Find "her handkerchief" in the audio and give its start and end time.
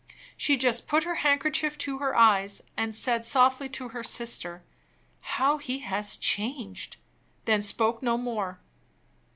1.03-1.77